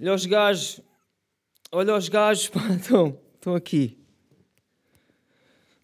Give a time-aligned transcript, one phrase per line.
[0.00, 0.80] Olha os gajos.
[1.72, 3.98] Olha os gajos, pá, estão, estão aqui.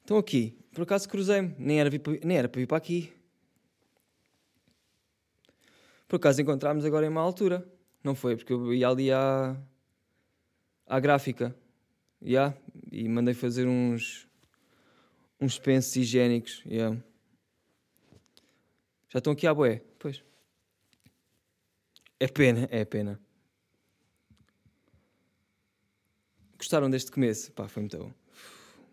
[0.01, 0.59] Estão aqui.
[0.73, 1.55] Por acaso cruzei-me.
[1.59, 1.91] Nem era,
[2.23, 3.13] nem era para vir para aqui.
[6.07, 7.67] Por acaso encontrámos agora em uma altura.
[8.03, 8.37] Não foi?
[8.37, 9.57] Porque eu ia ali à,
[10.87, 11.55] à gráfica.
[12.23, 12.57] Yeah,
[12.91, 14.29] e mandei fazer uns
[15.41, 16.63] uns pensos higiênicos.
[16.67, 16.97] Yeah.
[19.09, 19.83] Já estão aqui à boé.
[19.99, 20.23] Pois.
[22.19, 23.21] É pena, é pena.
[26.65, 27.53] Gostaram deste começo?
[27.53, 28.11] Pá, foi muito bom.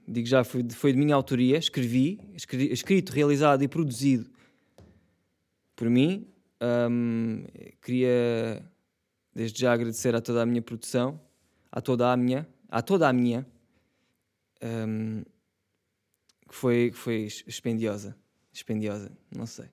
[0.05, 1.57] Digo já, foi, foi de minha autoria.
[1.57, 4.29] Escrevi, escrito, realizado e produzido
[5.73, 6.27] por mim.
[6.61, 7.45] Um,
[7.81, 8.61] queria
[9.33, 11.17] desde já agradecer a toda a minha produção,
[11.71, 13.47] a toda a minha, a toda a minha,
[14.61, 15.23] um,
[16.49, 18.17] que foi, foi expendiosa.
[18.51, 19.69] Expendiosa, não sei.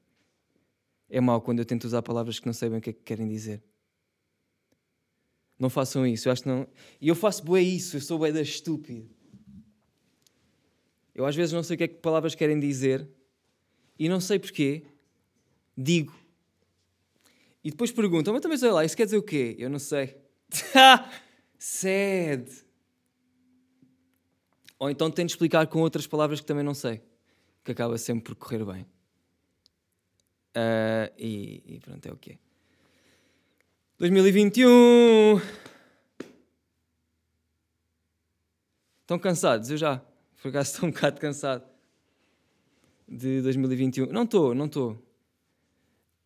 [1.10, 3.02] É mau quando eu tento usar palavras que não sei bem o que é que
[3.02, 3.60] querem dizer.
[5.58, 6.68] Não façam isso, eu acho que não.
[7.00, 9.08] E eu faço bué isso, eu sou bué da estúpido.
[11.14, 13.08] Eu às vezes não sei o que é que palavras querem dizer
[13.98, 14.84] e não sei porquê,
[15.76, 16.14] digo.
[17.64, 19.56] E depois perguntam, mas também sei lá, isso quer dizer o quê?
[19.58, 20.16] Eu não sei.
[21.58, 22.48] Sad.
[24.78, 27.02] Ou então tento explicar com outras palavras que também não sei,
[27.64, 28.86] que acaba sempre por correr bem.
[30.56, 32.38] Uh, e, e, pronto, é o que é.
[33.98, 35.40] 2021!
[39.00, 39.70] Estão cansados?
[39.70, 40.00] Eu já.
[40.40, 41.64] Por acaso estou um bocado cansado
[43.08, 44.06] de 2021.
[44.06, 45.04] Não estou, não estou.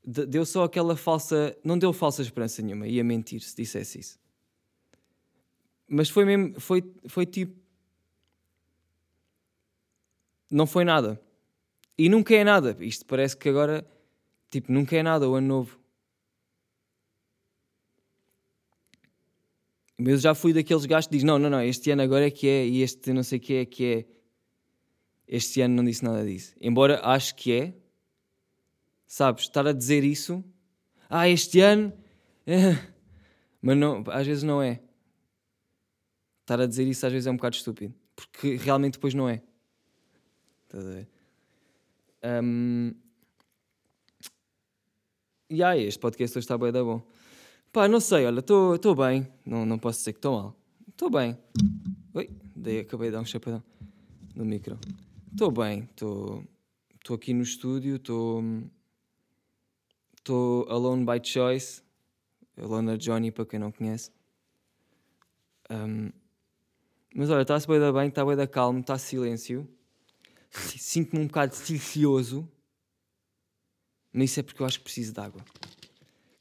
[0.05, 1.56] Deu só aquela falsa.
[1.65, 2.87] Não deu falsa esperança nenhuma.
[2.87, 4.20] Ia mentir se dissesse isso.
[5.89, 6.61] Mas foi mesmo.
[6.61, 7.59] Foi, foi tipo.
[10.50, 11.19] Não foi nada.
[11.97, 12.77] E nunca é nada.
[12.81, 13.87] Isto parece que agora.
[14.50, 15.81] Tipo, nunca é nada o ano novo.
[20.02, 22.30] Mas eu já fui daqueles gajos que diz não, não, não, este ano agora é
[22.30, 24.06] que é e este não sei o que é que é.
[25.28, 26.54] Este ano não disse nada disso.
[26.60, 27.74] Embora acho que é.
[29.06, 30.44] Sabes, estar a dizer isso.
[31.08, 31.92] Ah, este ano.
[32.44, 32.76] É.
[33.62, 34.80] Mas não, às vezes não é.
[36.40, 37.94] Estar a dizer isso às vezes é um bocado estúpido.
[38.16, 39.40] Porque realmente depois não é.
[40.64, 41.08] Estás a ver?
[42.42, 42.92] Um...
[45.48, 47.06] E aí, este podcast hoje está bem da bom.
[47.72, 49.27] Pá, não sei, olha, estou bem.
[49.47, 50.56] Não, não posso dizer que estou mal.
[50.87, 51.38] Estou bem.
[52.12, 53.62] Oi, dei, acabei de dar um chapadão
[54.34, 54.78] no micro.
[55.31, 56.44] Estou bem, estou
[57.15, 58.44] aqui no estúdio, estou
[60.19, 61.81] estou alone by choice.
[62.59, 64.11] Alone Johnny, para quem não conhece.
[65.71, 66.11] Um,
[67.15, 69.66] mas olha, está-se bem bem, está bem da calma, está silêncio.
[70.50, 72.47] Sinto-me um bocado silencioso.
[74.12, 75.43] Mas isso é porque eu acho que preciso de água.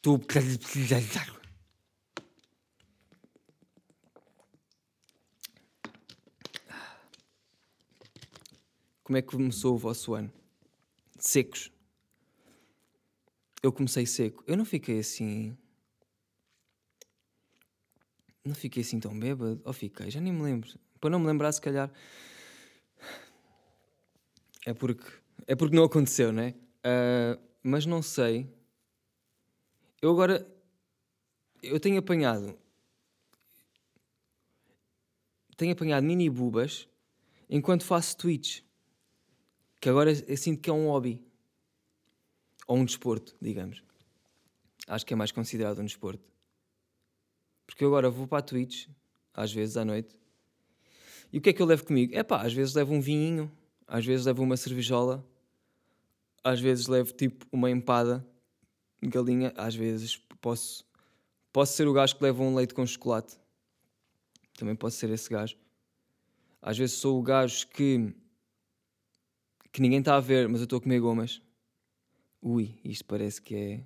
[0.02, 1.32] Estou precisar de.
[9.04, 10.34] Como é que começou o vosso ano?
[11.20, 11.72] Secos.
[13.62, 14.44] Eu comecei seco.
[14.48, 15.56] Eu não fiquei assim.
[18.44, 19.62] Não fiquei assim tão bêbado.
[19.64, 20.10] Ou fiquei?
[20.10, 20.68] Já nem me lembro.
[21.00, 21.92] Para não me lembrar, se calhar.
[24.66, 25.06] É porque.
[25.46, 26.56] É porque não aconteceu, não é?
[26.84, 28.61] Uh, mas não sei
[30.02, 30.48] eu agora.
[31.62, 32.58] Eu tenho apanhado.
[35.56, 36.88] Tenho apanhado mini bubas
[37.48, 38.62] enquanto faço Twitch.
[39.80, 41.24] Que agora eu sinto que é um hobby.
[42.68, 43.84] Ou um desporto, digamos.
[44.88, 46.24] Acho que é mais considerado um desporto.
[47.68, 48.88] Porque eu agora vou para a Twitch,
[49.34, 50.20] às vezes à noite.
[51.32, 52.14] E o que é que eu levo comigo?
[52.16, 53.52] É pá, às vezes levo um vinho,
[53.88, 55.26] às vezes levo uma cervejola,
[56.44, 58.26] às vezes levo tipo uma empada
[59.10, 60.86] galinha, às vezes posso,
[61.52, 63.38] posso ser o gajo que leva um leite com chocolate.
[64.58, 65.58] Também posso ser esse gajo.
[66.62, 68.14] Às vezes sou o gajo que,
[69.72, 71.42] que ninguém está a ver, mas eu estou a comer gomas.
[72.42, 73.86] Ui, isto parece que é.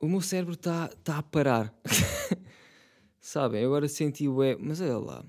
[0.00, 1.74] O meu cérebro está tá a parar.
[3.20, 3.64] Sabem?
[3.64, 4.56] Agora senti o é.
[4.56, 5.20] Mas olha lá.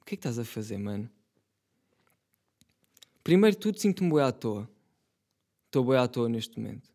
[0.00, 1.08] O que é que estás a fazer, mano?
[3.22, 4.68] Primeiro tudo, sinto-me à toa.
[5.70, 6.90] Estou bem à toa neste momento.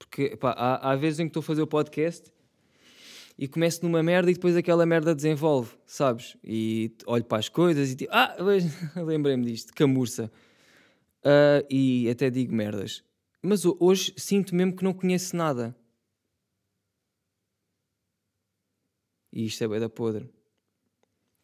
[0.00, 2.32] Porque pá, há, há vezes em que estou a fazer o podcast
[3.38, 6.36] e começo numa merda e depois aquela merda desenvolve, sabes?
[6.42, 8.34] E olho para as coisas e tipo, ah,
[9.00, 10.28] lembrei-me disto, camurça.
[11.20, 13.04] Uh, e até digo merdas.
[13.40, 15.76] Mas hoje sinto mesmo que não conheço nada.
[19.32, 20.28] E isto é bem da podre.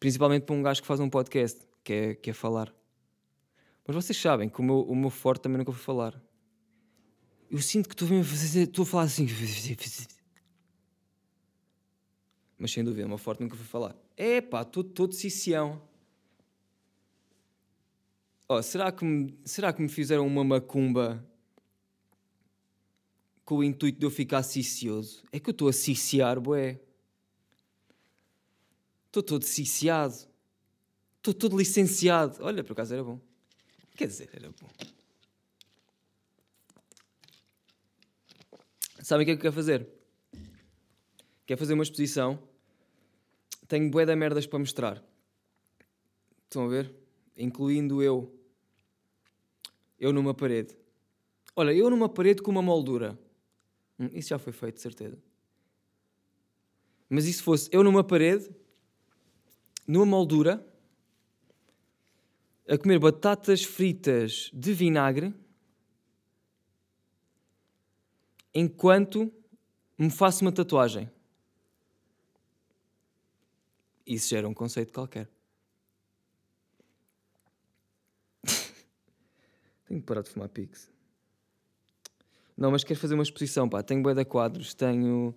[0.01, 2.75] Principalmente para um gajo que faz um podcast, que é, que é falar.
[3.87, 6.19] Mas vocês sabem que o meu, o meu forte também nunca foi falar.
[7.49, 8.69] Eu sinto que estou a fazer.
[8.85, 9.27] Falar assim.
[12.57, 13.95] Mas sem dúvida, uma forte nunca foi falar.
[14.17, 15.81] É pá, estou todo cicião.
[18.47, 21.23] Oh, será que, me, será que me fizeram uma macumba
[23.43, 25.23] com o intuito de eu ficar cicioso?
[25.31, 26.79] É que eu estou a ciciar, boé.
[29.07, 30.15] Estou todo ciciado.
[31.17, 32.37] Estou todo licenciado.
[32.41, 33.19] Olha, por acaso era bom.
[33.95, 34.69] Quer dizer, era bom.
[39.01, 39.87] Sabem o que é que eu quero fazer?
[41.45, 42.41] Quero fazer uma exposição.
[43.67, 45.03] Tenho bué de merdas para mostrar.
[46.43, 46.93] Estão a ver?
[47.37, 48.33] Incluindo eu.
[49.99, 50.75] Eu numa parede.
[51.55, 53.17] Olha, eu numa parede com uma moldura.
[53.97, 55.17] Hum, isso já foi feito, de certeza.
[57.09, 58.49] Mas e se fosse eu numa parede,
[59.87, 60.65] numa moldura,
[62.67, 65.33] a comer batatas fritas de vinagre,
[68.53, 69.31] enquanto
[69.97, 71.09] me faço uma tatuagem?
[74.05, 75.27] Isso gera um conceito qualquer.
[79.87, 80.91] Tenho que parar de fumar pix.
[82.57, 83.83] Não, mas quero fazer uma exposição, pá.
[83.83, 85.35] Tenho bué de quadros, tenho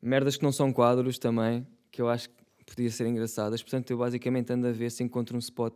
[0.00, 3.62] merdas que não são quadros também, que eu acho que podia ser engraçadas.
[3.62, 5.74] Portanto, eu basicamente ando a ver se encontro um spot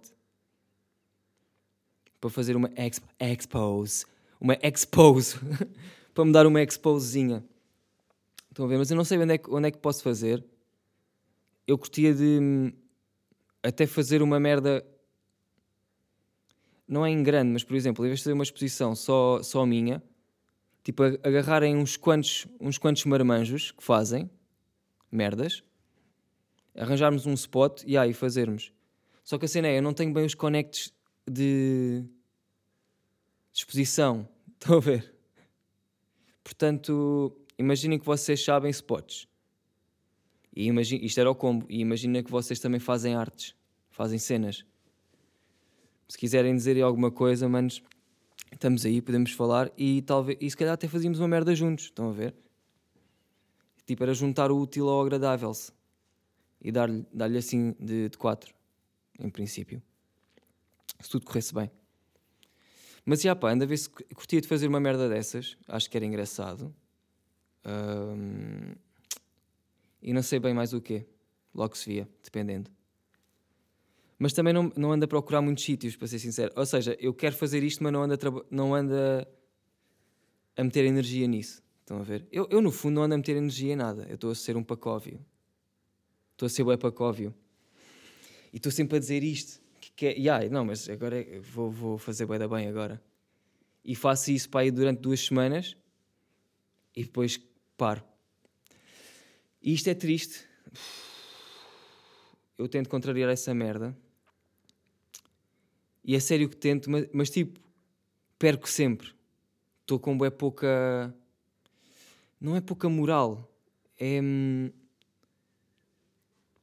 [2.23, 4.07] para fazer uma exp expose.
[4.41, 5.37] Uma expose.
[6.15, 7.45] para me dar uma exposezinha.
[8.49, 8.79] Estão a ver?
[8.79, 10.45] Mas eu não sei onde é que, onde é que posso fazer.
[11.67, 12.73] Eu curtia de hum,
[13.61, 14.87] até fazer uma merda.
[16.87, 19.67] Não é em grande, mas por exemplo, em vez de fazer uma exposição só, só
[19.67, 20.01] minha,
[20.85, 24.31] tipo, agarrarem uns quantos, uns quantos marmanjos que fazem
[25.11, 25.65] merdas,
[26.77, 28.73] arranjarmos um spot e aí fazermos.
[29.25, 30.93] Só que a cena é, eu não tenho bem os connects
[31.29, 32.05] de
[33.53, 34.29] exposição.
[34.61, 35.15] Estão a ver?
[36.43, 39.29] Portanto, imaginem que vocês sabem spots.
[40.55, 41.67] E imagine, isto era o combo.
[41.69, 43.55] E imagina que vocês também fazem artes,
[43.91, 44.65] fazem cenas.
[46.09, 47.83] Se quiserem dizer alguma coisa, manos,
[48.53, 52.11] estamos aí, podemos falar e talvez e se calhar até fazíamos uma merda juntos, estão
[52.11, 52.35] a ver?
[53.87, 55.73] Tipo, era juntar o útil ao agradável-se
[56.61, 58.55] e dar-lhe dar assim de, de quatro,
[59.19, 59.83] em princípio.
[61.03, 61.71] Se tudo corresse bem.
[63.05, 65.97] Mas já pá, anda a ver se curtia de fazer uma merda dessas, acho que
[65.97, 66.75] era engraçado.
[67.67, 68.75] Um,
[70.01, 71.07] e não sei bem mais o quê,
[71.55, 72.71] logo se via, dependendo.
[74.19, 76.53] Mas também não, não anda a procurar muitos sítios, para ser sincero.
[76.55, 79.29] Ou seja, eu quero fazer isto, mas não anda a, não anda
[80.57, 81.63] a meter energia nisso.
[81.81, 82.27] Estão a ver?
[82.31, 84.07] Eu, eu, no fundo, não ando a meter energia em nada.
[84.09, 85.21] Eu estou a ser um pacóvio.
[86.33, 87.35] Estou a ser o pacóvio.
[88.53, 89.62] E estou sempre a dizer isto.
[89.95, 93.03] Que, é, yeah, não, mas agora é, vou, vou fazer bem da bem agora.
[93.85, 95.77] E faço isso para ir durante duas semanas
[96.95, 97.41] e depois
[97.77, 98.03] paro.
[99.61, 100.45] E isto é triste.
[102.57, 103.97] Eu tento contrariar essa merda
[106.05, 107.61] e é sério que tento, mas, mas tipo,
[108.39, 109.13] perco sempre.
[109.81, 111.15] Estou com bem pouca.
[112.41, 113.49] Não é pouca moral,
[113.99, 114.21] é.
[114.21, 114.71] Hum,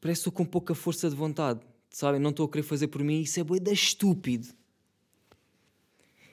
[0.01, 2.19] parece que estou com pouca força de vontade, sabem?
[2.19, 4.47] Não estou a querer fazer por mim, isso é bué da estúpido.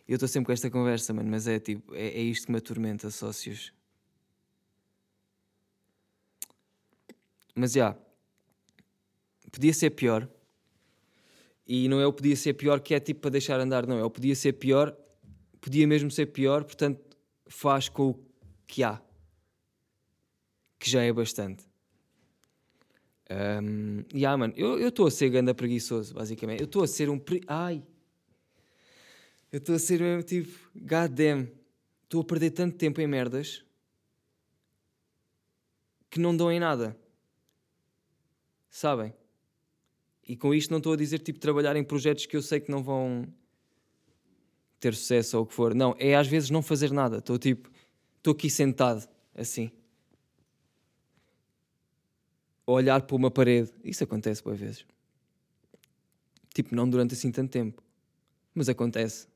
[0.08, 2.58] Eu estou sempre com esta conversa, mano, mas é tipo, é, é isto que me
[2.58, 3.72] atormenta, sócios.
[7.54, 8.00] Mas já, yeah,
[9.50, 10.28] podia ser pior,
[11.66, 13.98] e não é o podia ser pior que é tipo para deixar andar, não.
[13.98, 14.96] É o podia ser pior,
[15.60, 17.00] podia mesmo ser pior, portanto
[17.48, 18.26] faz com o
[18.66, 19.02] que há.
[20.78, 21.65] Que já é bastante.
[23.28, 26.60] Um, e yeah, mano, eu estou a ser ganda preguiçoso, basicamente.
[26.60, 27.18] Eu estou a ser um.
[27.18, 27.40] Pre...
[27.46, 27.82] Ai!
[29.50, 30.70] Eu estou a ser mesmo tipo.
[30.74, 31.48] God damn!
[32.04, 33.64] Estou a perder tanto tempo em merdas
[36.08, 36.96] que não dão em nada.
[38.70, 39.12] Sabem?
[40.26, 42.70] E com isto não estou a dizer tipo trabalhar em projetos que eu sei que
[42.70, 43.26] não vão
[44.78, 45.74] ter sucesso ou o que for.
[45.74, 47.18] Não, é às vezes não fazer nada.
[47.18, 47.70] Estou tipo,
[48.18, 49.70] estou aqui sentado, assim.
[52.66, 53.72] Olhar para uma parede.
[53.84, 54.84] Isso acontece boas vezes.
[56.52, 57.82] Tipo, não durante assim tanto tempo.
[58.54, 59.28] Mas acontece.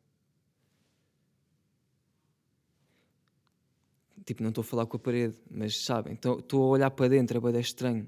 [4.24, 7.36] Tipo, não estou a falar com a parede, mas sabem, estou a olhar para dentro,
[7.36, 8.06] é bem estranho.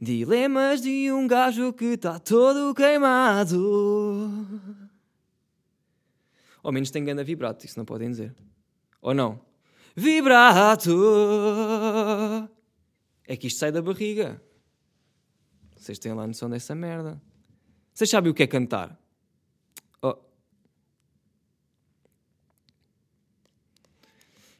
[0.00, 4.34] Dilemas de um gajo que está todo queimado.
[6.62, 8.34] Ao menos tem ganda vibrato, isso não podem dizer.
[9.00, 9.40] Ou não?
[9.96, 10.90] Vibrato!
[13.26, 14.42] É que isto sai da barriga.
[15.76, 17.20] Vocês têm lá noção dessa merda.
[17.94, 18.98] Vocês sabem o que é cantar?
[20.02, 20.16] Oh.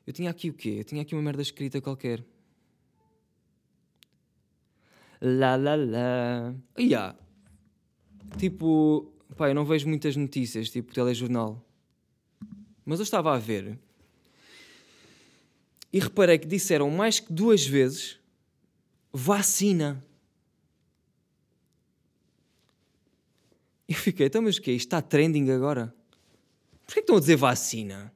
[0.07, 0.77] Eu tinha aqui o quê?
[0.79, 2.25] Eu tinha aqui uma merda escrita qualquer.
[5.21, 6.55] Lá, lá, lá.
[6.79, 7.17] Yeah.
[8.39, 11.63] Tipo, pá, eu não vejo muitas notícias, tipo telejornal.
[12.85, 13.79] Mas eu estava a ver
[15.93, 18.19] e reparei que disseram mais que duas vezes
[19.13, 20.05] vacina.
[23.89, 24.75] Eu fiquei, então, mas o que é?
[24.75, 25.93] Isto está trending agora?
[26.87, 28.15] Porquê que estão a dizer vacina?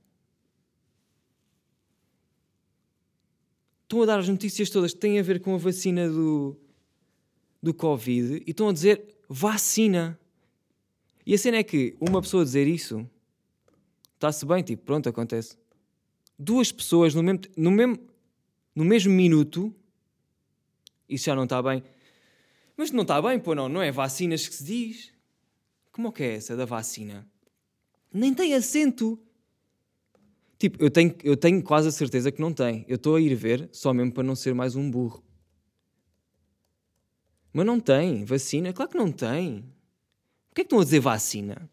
[3.82, 6.56] Estão a dar as notícias todas que têm a ver com a vacina do,
[7.60, 10.18] do Covid e estão a dizer vacina.
[11.26, 13.08] E a cena é que uma pessoa dizer isso
[14.14, 15.56] está-se bem, tipo, pronto, acontece.
[16.38, 17.98] Duas pessoas no mesmo, no mesmo,
[18.74, 19.74] no mesmo minuto,
[21.08, 21.82] isso já não está bem.
[22.76, 25.12] Mas não está bem, pô, não, não é vacinas que se diz.
[25.92, 27.26] Como é que é essa da vacina?
[28.12, 29.18] Nem tem acento.
[30.58, 32.84] Tipo, eu tenho, eu tenho quase a certeza que não tem.
[32.88, 35.22] Eu estou a ir ver só mesmo para não ser mais um burro.
[37.52, 38.72] Mas não tem vacina?
[38.72, 39.62] Claro que não tem.
[40.48, 41.70] Porquê é que estão a dizer vacina?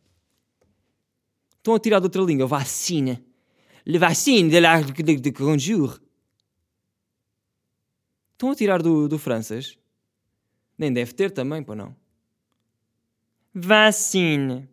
[1.58, 2.46] Estão a tirar de outra língua.
[2.46, 3.24] Vacina.
[3.86, 6.00] Le vacine de la de, de conjure.
[8.34, 9.78] Estão a tirar do, do francês?
[10.78, 11.96] Nem deve ter também, pô não.
[13.54, 14.68] Vacina.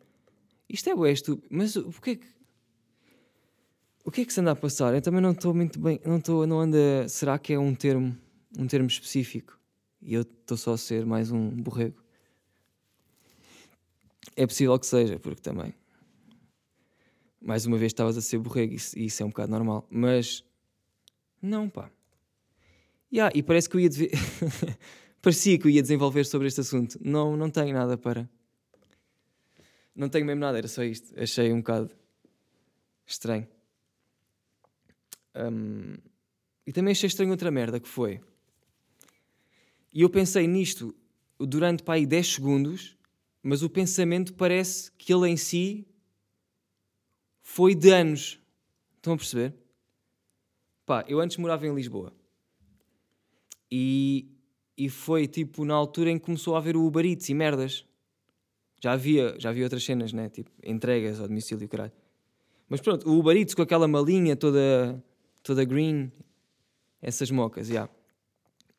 [0.69, 1.49] Isto é bué estúpido.
[1.51, 2.27] Mas o que é que...
[4.05, 4.95] O que é que se anda a passar?
[4.95, 6.01] Eu também não estou muito bem...
[6.05, 6.47] Não estou...
[6.47, 7.07] Não anda...
[7.09, 8.17] Será que é um termo...
[8.59, 9.59] Um termo específico?
[10.01, 12.03] E eu estou só a ser mais um borrego?
[14.35, 15.75] É possível que seja, porque também...
[17.41, 19.87] Mais uma vez estavas a ser borrego, isso, isso é um bocado normal.
[19.91, 20.45] Mas...
[21.41, 21.91] Não, pá.
[23.13, 23.91] Yeah, e parece que eu ia...
[25.23, 26.99] Parecia que eu ia desenvolver sobre este assunto.
[27.03, 28.29] Não, não tenho nada para...
[29.95, 31.13] Não tenho mesmo nada, era só isto.
[31.21, 31.91] Achei um bocado
[33.05, 33.49] estranho.
[35.35, 35.95] Um,
[36.67, 38.21] e também achei estranho outra merda que foi.
[39.93, 40.95] E eu pensei nisto
[41.39, 42.97] durante para aí 10 segundos,
[43.43, 45.88] mas o pensamento parece que ele em si
[47.51, 48.39] foi de anos.
[48.97, 49.55] Estão a perceber?
[50.85, 52.13] Pá, eu antes morava em Lisboa.
[53.71, 54.29] E,
[54.77, 57.87] e foi tipo na altura em que começou a haver o Uber Eats e merdas.
[58.81, 60.29] Já havia, já havia outras cenas, né?
[60.29, 61.93] Tipo, entregas ao domicílio, caralho.
[62.69, 65.03] Mas pronto, o Uber Eats com aquela malinha toda,
[65.43, 66.13] toda green,
[67.01, 67.73] essas mocas, já.
[67.73, 67.93] Yeah.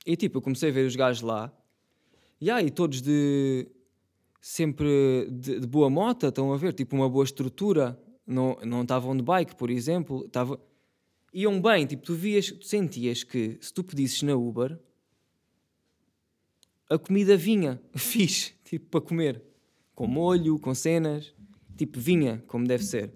[0.06, 1.52] E tipo, eu comecei a ver os gajos lá,
[2.42, 3.68] yeah, e todos de.
[4.40, 6.72] sempre de, de boa mota, estão a ver?
[6.72, 8.00] Tipo, uma boa estrutura.
[8.30, 10.30] Não, não estavam de bike, por exemplo.
[10.30, 10.62] Tava,
[11.34, 14.80] iam bem, tipo, tu vias, tu sentias que se tu pedisses na Uber,
[16.88, 19.42] a comida vinha, fixe, tipo, para comer
[19.96, 21.34] com molho, com cenas,
[21.76, 23.12] tipo vinha, como deve ser.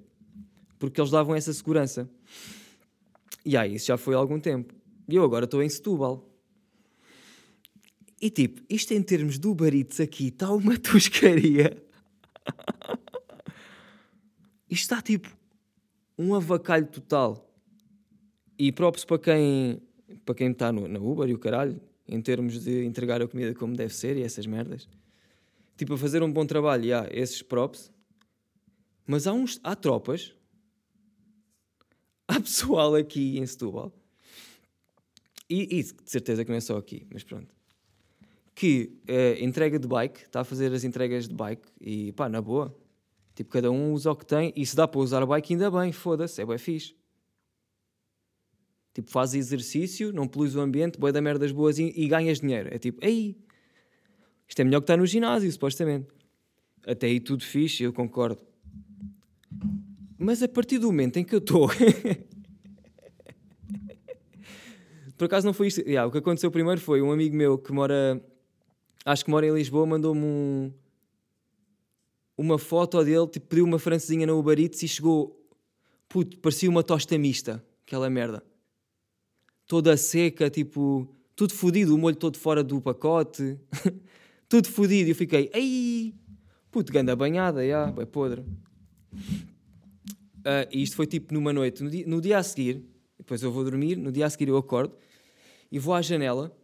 [0.79, 2.09] Porque eles davam essa segurança.
[3.45, 4.73] E aí, isso já foi há algum tempo.
[5.07, 6.27] E eu agora estou em Setúbal.
[8.19, 11.81] E tipo, isto em termos do Uber aqui está uma toscaria.
[14.73, 15.35] Isto está tipo
[16.17, 17.49] um avacalho total.
[18.57, 19.81] E próprios para quem
[20.25, 23.75] para quem está na Uber e o caralho, em termos de entregar a comida como
[23.75, 24.87] deve ser e essas merdas.
[25.75, 27.91] Tipo, a fazer um bom trabalho, e há esses props,
[29.07, 30.35] mas há, uns, há tropas,
[32.27, 33.91] há pessoal aqui em Setúbal,
[35.49, 37.53] e, e de certeza que não é só aqui, mas pronto,
[38.53, 42.41] que uh, entrega de bike, está a fazer as entregas de bike, e pá, na
[42.41, 42.75] boa,
[43.35, 45.91] tipo, cada um usa o que tem, e se dá para usar bike, ainda bem,
[45.91, 46.95] foda-se, é bem fixe.
[48.93, 52.69] Tipo, faz exercício, não poluis o ambiente, boi da merdas boas e, e ganhas dinheiro.
[52.71, 53.35] É tipo, ei,
[54.47, 56.07] isto é melhor que estar no ginásio, supostamente.
[56.85, 58.39] Até aí tudo fixe, eu concordo.
[60.17, 61.69] Mas a partir do momento em que eu estou.
[65.17, 65.81] Por acaso não foi isto.
[65.81, 68.21] Yeah, o que aconteceu primeiro foi um amigo meu que mora.
[69.05, 70.71] Acho que mora em Lisboa, mandou-me um,
[72.37, 75.39] uma foto dele, tipo, pediu uma francesinha na Uber Eats e chegou.
[76.09, 78.43] Puto, parecia uma tosta mista, aquela merda.
[79.67, 83.57] Toda seca, tipo, tudo fodido, o molho todo fora do pacote.
[84.47, 85.09] tudo fodido.
[85.09, 86.13] E eu fiquei, ai,
[86.69, 88.41] puto, ganda banhada, já, é podre.
[90.43, 91.83] Uh, e isto foi tipo numa noite.
[91.83, 92.83] No dia, no dia a seguir,
[93.17, 94.95] depois eu vou dormir, no dia a seguir eu acordo
[95.71, 96.55] e vou à janela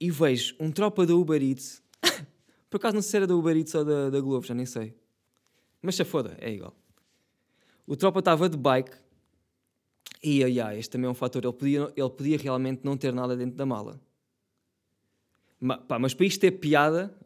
[0.00, 1.82] e vejo um tropa da Uber Eats.
[2.68, 4.66] Por acaso não sei se era da Uber Eats ou da, da Globo, já nem
[4.66, 4.94] sei.
[5.80, 6.74] Mas se foda, é igual.
[7.86, 8.92] O tropa estava de bike
[10.22, 11.44] e ai, ai, este também é um fator.
[11.44, 14.00] Ele podia, ele podia realmente não ter nada dentro da mala.
[15.60, 17.16] Mas, pá, mas para isto ter piada,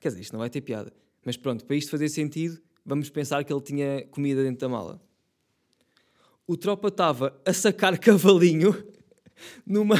[0.00, 0.92] Quer dizer, isto não vai ter piada.
[1.24, 5.02] Mas pronto, para isto fazer sentido, vamos pensar que ele tinha comida dentro da mala.
[6.46, 8.74] O tropa estava a sacar cavalinho
[9.66, 9.96] numa,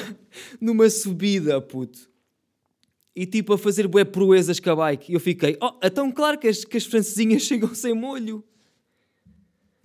[0.60, 2.08] numa subida, puto.
[3.18, 5.10] E tipo a fazer bué proezas com a bike.
[5.10, 8.44] E eu fiquei, oh, é tão claro que as, que as francesinhas chegam sem molho.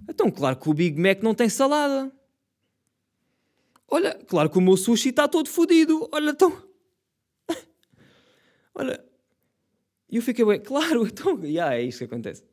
[0.07, 2.13] É tão claro que o Big Mac não tem salada.
[3.89, 6.07] Olha, claro que o meu sushi está todo fodido.
[6.11, 6.55] Olha, tão.
[8.75, 9.03] Olha.
[10.11, 11.43] E eu fiquei bem, claro, então.
[11.43, 12.43] Yeah, é isto que acontece.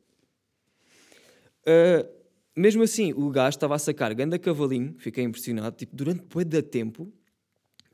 [1.61, 2.09] Uh,
[2.55, 6.63] mesmo assim, o gajo estava a sacar ganda cavalinho, fiquei impressionado, tipo, durante depois de
[6.63, 7.13] tempo.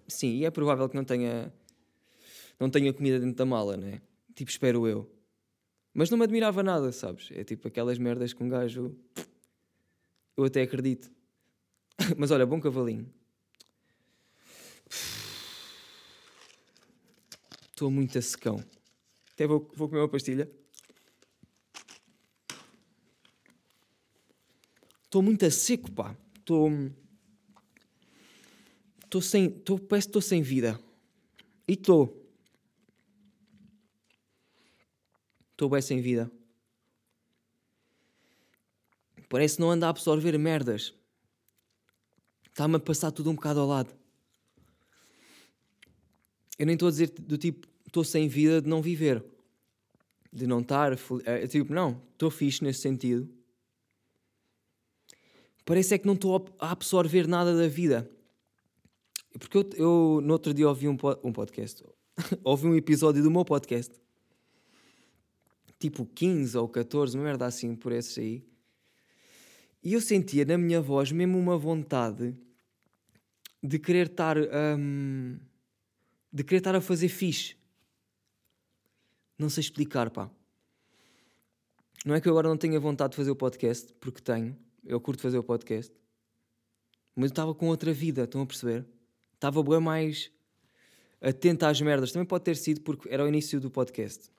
[0.07, 1.51] Sim, e é provável que não tenha
[2.59, 4.01] não tenha comida dentro da mala, né?
[4.33, 5.09] Tipo, espero eu.
[5.93, 7.29] Mas não me admirava nada, sabes?
[7.31, 8.95] É tipo aquelas merdas com um gajo.
[10.35, 11.09] Eu até acredito.
[12.17, 13.11] Mas olha, bom cavalinho.
[17.69, 18.63] Estou muito a secão.
[19.33, 20.49] Até vou, vou comer uma pastilha.
[25.03, 26.15] Estou muito a seco, pá.
[26.37, 26.71] Estou.
[29.03, 29.49] Estou sem.
[29.49, 30.79] Tô, parece que estou sem vida.
[31.67, 32.26] E estou.
[35.57, 36.31] Estou bem sem vida.
[39.27, 40.93] Parece não anda a absorver merdas.
[42.45, 43.91] Está-me a passar tudo um bocado ao lado.
[46.59, 49.25] Eu nem estou a dizer do tipo, estou sem vida de não viver.
[50.31, 50.95] De não estar.
[51.25, 53.27] É, tipo, não, estou fixe nesse sentido.
[55.65, 58.07] Parece é que não estou a absorver nada da vida.
[59.39, 61.83] Porque eu, eu no outro dia ouvi um, um podcast.
[62.43, 63.91] ouvi um episódio do meu podcast
[65.79, 68.43] tipo 15 ou 14, uma merda assim por esses aí.
[69.83, 72.35] E eu sentia na minha voz mesmo uma vontade
[73.61, 75.37] de querer estar um,
[76.31, 77.55] de querer estar a fazer fixe.
[79.37, 80.29] Não sei explicar, pá.
[82.05, 84.57] Não é que eu agora não tenha vontade de fazer o podcast, porque tenho.
[84.83, 85.93] Eu curto fazer o podcast.
[87.15, 88.85] Mas eu estava com outra vida, estão a perceber?
[89.33, 90.31] Estava bem mais
[91.21, 92.11] atento às merdas.
[92.11, 94.31] Também pode ter sido porque era o início do podcast.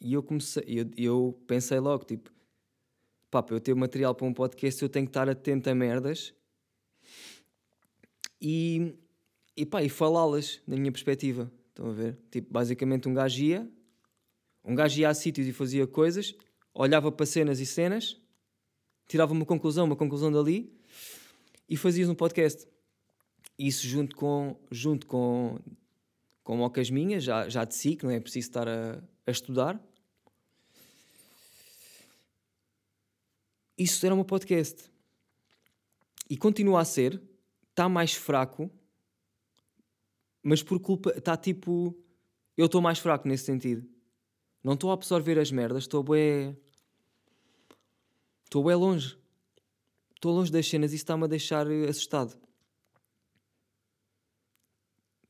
[0.00, 2.30] E eu comecei, eu, eu pensei logo, tipo,
[3.30, 6.34] pá, para eu ter material para um podcast eu tenho que estar atento a merdas
[8.40, 8.94] e,
[9.56, 11.52] e pá, e falá-las na minha perspectiva.
[11.68, 12.18] Estão a ver?
[12.30, 13.70] Tipo, basicamente um gajo ia,
[14.64, 16.34] um gajo ia a sítios e fazia coisas,
[16.74, 18.20] olhava para cenas e cenas,
[19.06, 20.72] tirava uma conclusão, uma conclusão dali
[21.68, 22.66] e fazias um podcast.
[23.58, 25.58] Isso junto com, junto com,
[26.42, 29.80] com mocas minhas, já, já de si, que não é preciso estar a, a estudar.
[33.82, 34.90] Isso era um podcast.
[36.28, 37.20] E continua a ser,
[37.70, 38.70] está mais fraco,
[40.42, 41.10] mas por culpa.
[41.16, 41.96] Está tipo.
[42.56, 43.88] Eu estou mais fraco nesse sentido.
[44.62, 46.56] Não estou a absorver as merdas, estou bem.
[48.44, 49.18] Estou bem longe.
[50.14, 52.38] Estou longe das cenas e isso está-me a deixar assustado.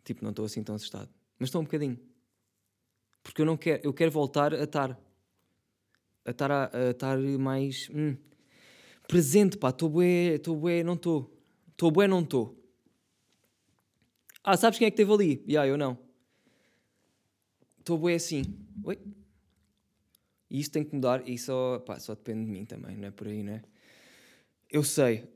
[0.03, 1.09] Tipo, não estou assim tão assustado.
[1.39, 2.01] Mas estou um bocadinho.
[3.23, 3.81] Porque eu não quero.
[3.85, 4.99] Eu quero voltar a estar.
[6.25, 7.89] A estar, a, a estar mais.
[7.91, 8.17] Hum,
[9.11, 11.37] presente, pá, estou bué, estou bué, não estou.
[11.73, 12.57] Estou bué, não estou.
[14.45, 15.43] Ah, sabes quem é que esteve ali?
[15.49, 15.99] Ya, yeah, eu não.
[17.81, 18.45] Estou bué assim.
[18.85, 18.97] Oi?
[20.49, 23.11] E isso tem que mudar e só, pá, só depende de mim também, não é
[23.11, 23.63] por aí, não é?
[24.71, 25.29] Eu sei.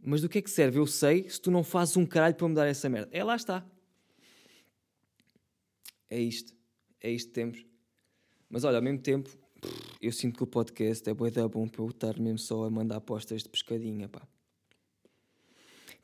[0.00, 0.78] Mas do que é que serve?
[0.78, 3.08] Eu sei se tu não fazes um caralho para mudar essa merda.
[3.12, 3.66] É, lá está.
[6.08, 6.54] É isto.
[7.00, 7.66] É isto que temos.
[8.48, 9.36] Mas olha, ao mesmo tempo,
[10.00, 12.70] eu sinto que o podcast é bué da bom para eu estar mesmo só a
[12.70, 14.26] mandar apostas de pescadinha, pá.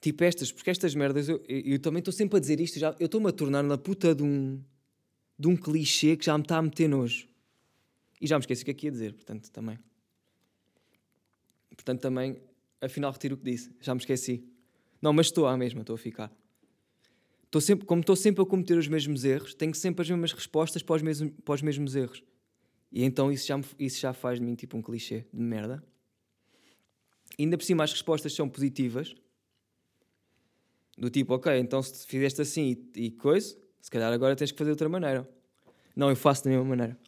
[0.01, 2.95] Tipo estas, porque estas merdas, eu, eu, eu também estou sempre a dizer isto, já,
[2.99, 4.61] eu estou-me a tornar na puta de um,
[5.39, 7.29] de um clichê que já me está a meter nojo.
[8.21, 9.79] E já me esqueci o que é que ia dizer, portanto, também.
[11.71, 12.37] Portanto, também,
[12.81, 14.45] afinal, retiro o que disse, já me esqueci.
[15.01, 16.33] Não, mas estou à mesma, estou a ficar.
[17.45, 20.83] Estou sempre, como estou sempre a cometer os mesmos erros, tenho sempre as mesmas respostas
[20.83, 22.23] para os mesmos, para os mesmos erros.
[22.93, 25.83] E então isso já, isso já faz de mim tipo um clichê de merda.
[27.39, 29.15] E ainda por cima as respostas são positivas.
[30.99, 34.59] Do tipo, ok, então se fizeste assim e, e coisa, se calhar agora tens que
[34.59, 35.27] fazer de outra maneira.
[35.97, 36.99] Não, eu faço da mesma maneira.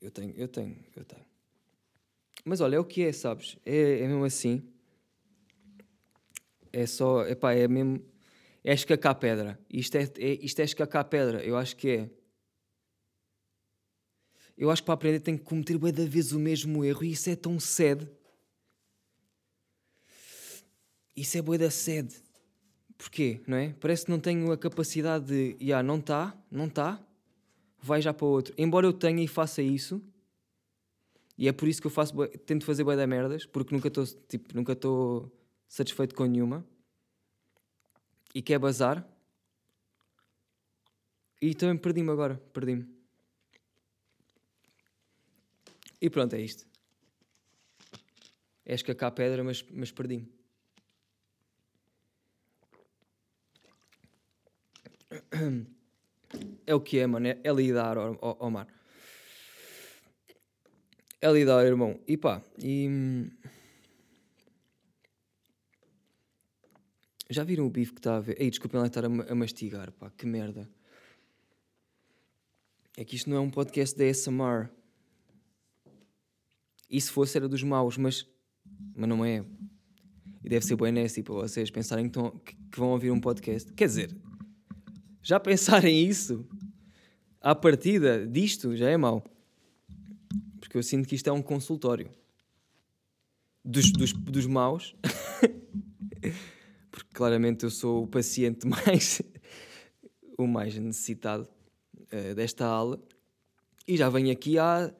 [0.00, 1.24] Eu tenho, eu tenho, eu tenho.
[2.44, 3.58] Mas olha, é o que é, sabes?
[3.66, 4.62] É, é mesmo assim.
[6.72, 8.00] É só, epá, é mesmo
[8.64, 9.58] é escacar pedra.
[9.70, 11.42] Isto é, é, isto é escacar pedra.
[11.44, 12.10] Eu acho que é.
[14.56, 17.12] Eu acho que para aprender tem que cometer bué da vez o mesmo erro e
[17.12, 18.06] isso é tão sede.
[21.16, 22.14] Isso é bué da sede.
[22.98, 23.74] Porquê, não é?
[23.80, 27.02] Parece que não tenho a capacidade de, já, yeah, não está, não está,
[27.80, 28.54] vai já para outro.
[28.58, 30.02] Embora eu tenha e faça isso,
[31.38, 34.04] e é por isso que eu faço, tento fazer bem da merdas, porque nunca estou,
[34.28, 35.32] tipo, nunca estou
[35.66, 36.62] satisfeito com nenhuma.
[38.34, 39.06] E quer bazar.
[41.40, 42.86] E também perdi-me agora, perdi-me.
[46.00, 46.66] E pronto, é isto.
[48.64, 48.74] É
[49.06, 50.28] a pedra, mas, mas perdi-me.
[56.66, 57.26] É o que é, mano.
[57.26, 58.66] É, é lidar, Omar.
[61.20, 61.98] É lidar, irmão.
[62.06, 63.28] E pá, e.
[67.30, 68.36] Já viram o bife que está a ver?
[68.42, 70.68] Ei, desculpem lá estar a, a mastigar, pá, que merda.
[72.96, 74.68] É que isto não é um podcast da ASMR.
[76.90, 78.26] E se fosse era dos maus, mas,
[78.96, 79.44] mas não é.
[80.42, 83.20] E deve ser bem nasty para vocês pensarem que, tão, que, que vão ouvir um
[83.20, 83.72] podcast.
[83.74, 84.16] Quer dizer,
[85.22, 86.44] já pensarem isso,
[87.40, 89.24] à partida disto, já é mau.
[90.58, 92.10] Porque eu sinto que isto é um consultório.
[93.64, 94.96] Dos, dos, dos maus.
[97.02, 99.22] Porque claramente eu sou o paciente mais...
[100.38, 101.48] o mais necessitado
[101.96, 103.02] uh, desta aula.
[103.86, 104.92] E já venho aqui há...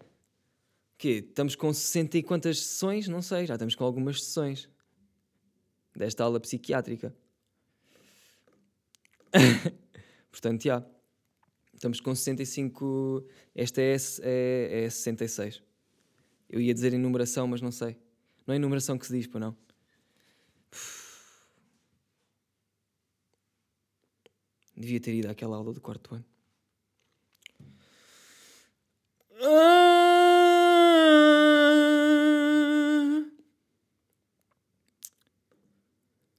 [0.99, 1.25] Quê?
[1.27, 3.09] Estamos com 60 e quantas sessões?
[3.09, 4.69] Não sei, já estamos com algumas sessões
[5.97, 7.15] desta aula psiquiátrica.
[10.31, 10.85] Portanto, já.
[11.75, 13.27] Estamos com 65.
[13.55, 15.63] Esta é, é, é 66.
[16.49, 17.97] Eu ia dizer enumeração, mas não sei.
[18.47, 19.57] Não é enumeração que se diz, para não.
[24.81, 26.25] Devia ter ido àquela aula do quarto ano.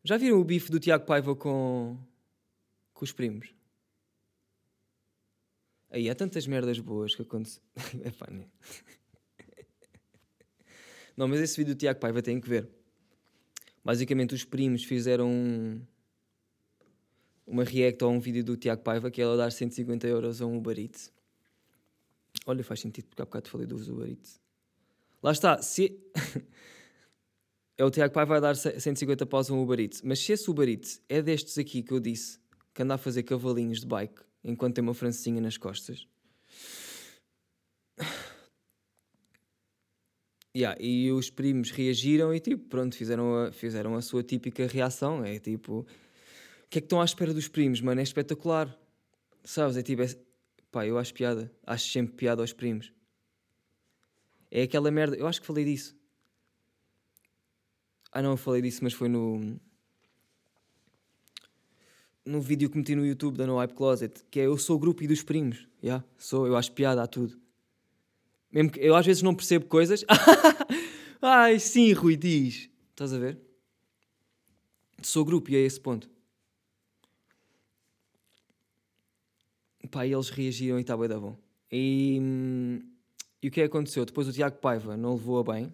[0.04, 1.96] Já viram o bife do Tiago Paiva com,
[2.96, 3.54] com os primos?
[5.92, 7.62] Aí há tantas merdas boas que acontecem.
[8.04, 8.50] é pá, né?
[11.16, 12.68] Não, mas esse vídeo do Tiago Paiva tem que ver.
[13.86, 15.80] Basicamente, os primos fizeram
[17.46, 20.46] uma react a um vídeo do Tiago Paiva que é ela dar 150 euros a
[20.46, 21.12] um Uber Eats.
[22.46, 24.40] Olha, faz sentido porque há bocado falei dos Uber Eats.
[25.22, 26.00] Lá está, se.
[27.78, 30.02] é o Tiago Paiva a dar 150 paus a um Uber Eats.
[30.02, 32.40] Mas se esse Uber Eats é destes aqui que eu disse,
[32.74, 36.08] que anda a fazer cavalinhos de bike, enquanto tem uma francesinha nas costas.
[40.54, 45.24] Yeah, e os primos reagiram e tipo, pronto, fizeram a, fizeram a sua típica reação.
[45.24, 45.88] É tipo,
[46.72, 48.00] que é que estão à espera dos primos, mano?
[48.00, 48.74] É espetacular.
[49.44, 49.76] Sabes?
[49.76, 50.08] É tipo, é,
[50.72, 51.52] pá, eu acho piada.
[51.68, 52.94] Acho sempre piada aos primos.
[54.50, 55.18] É aquela merda.
[55.18, 55.94] Eu acho que falei disso.
[58.10, 59.60] Ah, não, eu falei disso, mas foi no
[62.24, 64.80] no vídeo que meti no YouTube da No Hype Closet, que é eu sou o
[64.80, 65.68] grupo e dos primos.
[65.84, 67.38] Yeah, sou, eu acho piada a tudo.
[68.50, 70.06] Mesmo que eu às vezes não percebo coisas.
[71.22, 72.70] Ai, sim, Rui, diz.
[72.92, 73.40] Estás a ver?
[75.02, 76.10] Sou grupo e é esse ponto.
[79.92, 81.38] Pá, eles reagiram e está bem da bom.
[81.72, 82.20] E,
[83.42, 84.06] e o que é que aconteceu?
[84.06, 85.74] Depois o Tiago Paiva não levou a bem.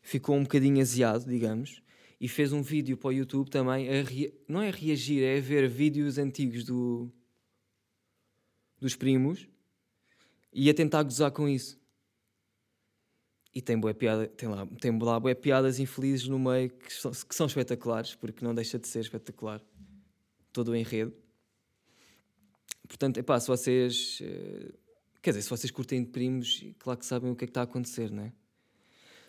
[0.00, 1.82] Ficou um bocadinho aziado, digamos
[2.20, 3.86] e fez um vídeo para o YouTube também,
[4.48, 7.10] não é reagir, é ver vídeos antigos do,
[8.80, 9.46] dos primos
[10.52, 11.78] e a tentar gozar com isso.
[13.54, 17.10] E tem, boa piada, tem, lá, tem lá boé piadas infelizes no meio que são,
[17.10, 19.62] que são espetaculares, porque não deixa de ser espetacular.
[20.52, 21.14] Todo o enredo.
[22.86, 24.18] Portanto, epá, se vocês.
[24.22, 24.72] Eh,
[25.20, 27.60] quer dizer, se vocês curtem de primos, claro que sabem o que é que está
[27.62, 28.32] a acontecer, não é?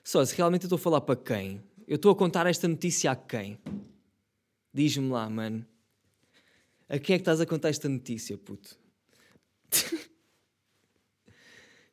[0.04, 1.62] Só, se realmente eu estou a falar para quem?
[1.88, 3.60] Eu estou a contar esta notícia a quem?
[4.74, 5.66] Diz-me lá, mano.
[6.88, 8.80] A quem é que estás a contar esta notícia, puto?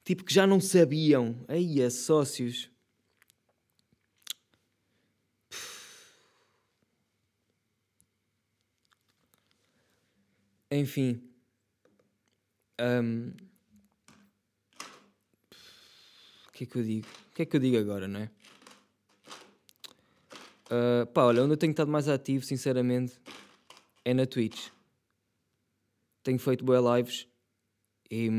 [0.04, 1.44] tipo que já não sabiam.
[1.48, 2.70] Aí, é sócios.
[10.70, 11.33] Enfim.
[12.80, 13.32] Um...
[16.48, 17.06] O que é que eu digo?
[17.30, 18.30] O que é que eu digo agora, não é?
[20.66, 23.20] Uh, pá, olha, onde eu tenho estado mais ativo, sinceramente,
[24.04, 24.68] é na Twitch.
[26.22, 27.28] Tenho feito boas lives
[28.10, 28.30] e,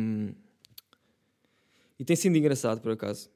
[1.99, 3.29] e tem sido engraçado, por acaso.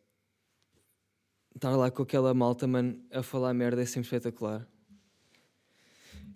[1.55, 4.67] Estar lá com aquela malta, mano, a falar merda é sempre espetacular.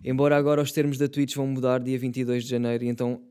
[0.04, 3.26] Embora agora os termos da Twitch vão mudar dia 22 de janeiro, então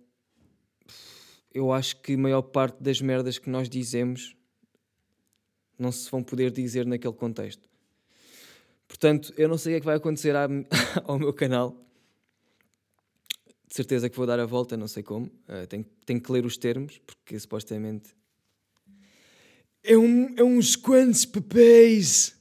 [1.53, 4.35] eu acho que a maior parte das merdas que nós dizemos
[5.77, 7.69] não se vão poder dizer naquele contexto.
[8.87, 10.35] Portanto, eu não sei o que é que vai acontecer
[11.05, 11.77] ao meu canal.
[13.67, 15.25] De certeza que vou dar a volta, não sei como.
[15.25, 18.15] Uh, tenho, tenho que ler os termos, porque supostamente.
[19.83, 22.39] É, um, é uns quantos papéis!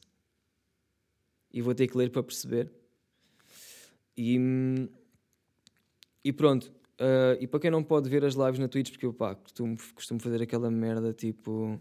[1.52, 2.70] E vou ter que ler para perceber.
[4.16, 4.88] E, hum,
[6.24, 6.72] e pronto.
[7.00, 9.76] Uh, e para quem não pode ver as lives na Twitch, porque eu pá, costumo,
[9.94, 11.80] costumo fazer aquela merda tipo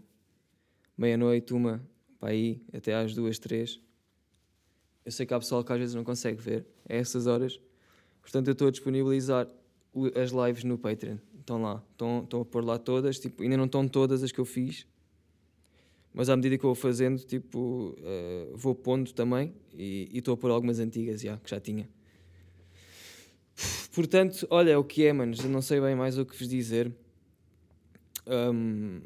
[0.96, 1.82] meia-noite, uma,
[2.18, 3.80] para aí, até às duas, três.
[5.04, 7.60] Eu sei que há pessoal que às vezes não consegue ver a essas horas.
[8.20, 9.48] Portanto, eu estou a disponibilizar
[10.14, 11.16] as lives no Patreon.
[11.40, 11.82] Estão lá.
[11.90, 13.18] Estão, estão a pôr lá todas.
[13.18, 14.86] Tipo, ainda não estão todas as que eu fiz.
[16.14, 19.52] Mas à medida que eu vou fazendo, tipo, eh, vou pondo também.
[19.74, 21.88] E estou a pôr algumas antigas já, que já tinha.
[23.94, 25.40] Portanto, olha, o que é, manos.
[25.40, 26.92] Eu não sei bem mais o que vos dizer.
[28.26, 29.00] Um,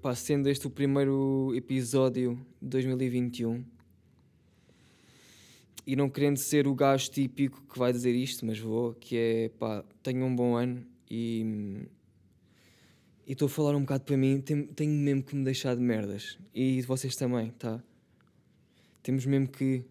[0.00, 3.64] pá, sendo este o primeiro episódio de 2021
[5.86, 9.48] e não querendo ser o gajo típico que vai dizer isto, mas vou, que é
[9.50, 11.86] pá, tenho um bom ano e
[13.26, 15.82] e estou a falar um bocado para mim, tenho, tenho mesmo que me deixar de
[15.82, 17.82] merdas e vocês também, tá?
[19.02, 19.84] Temos mesmo que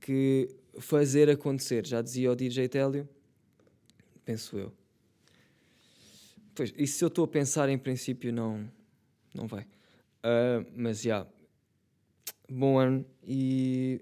[0.00, 3.08] que fazer acontecer, já dizia o DJ Télio,
[4.24, 4.72] penso eu.
[6.54, 8.70] Pois, e se eu estou a pensar em princípio não
[9.34, 9.66] não vai.
[10.22, 11.26] Ah, mas já
[12.48, 14.00] bom ano e